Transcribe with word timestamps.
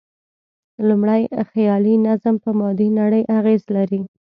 لومړی، 0.87 1.21
خیالي 1.51 1.95
نظم 2.07 2.35
په 2.43 2.49
مادي 2.59 2.89
نړۍ 2.99 3.23
اغېز 3.37 3.61
لري. 3.75 4.01